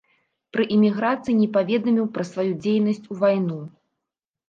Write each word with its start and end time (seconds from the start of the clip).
Пры 0.55 0.63
іміграцыі 0.75 1.37
не 1.43 1.47
паведаміў 1.59 2.09
пра 2.19 2.27
сваю 2.33 2.49
дзейнасць 2.65 3.09
у 3.13 3.23
вайну. 3.25 3.63